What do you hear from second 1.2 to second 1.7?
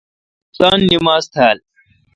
تھال۔